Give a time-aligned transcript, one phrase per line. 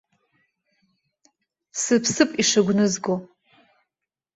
[1.81, 3.15] Сыԥсып ишыгәнызго.